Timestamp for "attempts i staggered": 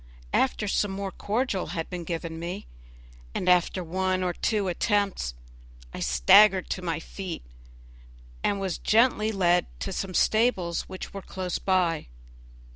4.67-6.71